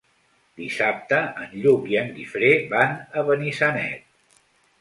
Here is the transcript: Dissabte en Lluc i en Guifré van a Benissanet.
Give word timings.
Dissabte 0.61 1.19
en 1.43 1.53
Lluc 1.65 1.85
i 1.93 1.99
en 2.03 2.11
Guifré 2.17 2.51
van 2.75 2.99
a 3.23 3.27
Benissanet. 3.29 4.45